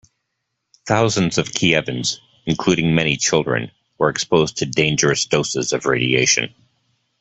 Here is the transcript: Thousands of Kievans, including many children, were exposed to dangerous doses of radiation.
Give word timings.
Thousands 0.87 1.37
of 1.37 1.49
Kievans, 1.51 2.17
including 2.47 2.95
many 2.95 3.17
children, 3.17 3.69
were 3.99 4.09
exposed 4.09 4.57
to 4.57 4.65
dangerous 4.65 5.25
doses 5.25 5.73
of 5.73 5.85
radiation. 5.85 6.51